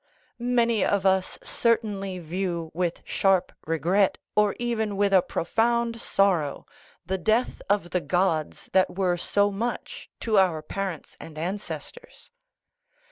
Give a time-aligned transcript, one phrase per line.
[0.39, 6.65] Many of us certainly view with sharp regret, or even with a profound sorrow,
[7.05, 12.31] the death of the gods that were so much to our parents and ancestors.